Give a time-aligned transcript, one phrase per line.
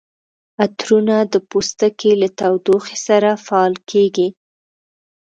[0.63, 4.27] عطرونه د پوستکي له تودوخې سره فعال کیږي.